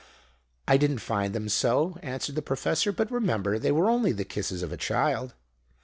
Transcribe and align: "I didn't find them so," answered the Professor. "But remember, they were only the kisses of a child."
"I 0.67 0.77
didn't 0.77 0.97
find 0.97 1.31
them 1.35 1.47
so," 1.47 1.99
answered 2.01 2.33
the 2.33 2.41
Professor. 2.41 2.91
"But 2.91 3.11
remember, 3.11 3.59
they 3.59 3.71
were 3.71 3.87
only 3.87 4.11
the 4.13 4.25
kisses 4.25 4.63
of 4.63 4.71
a 4.73 4.75
child." 4.75 5.35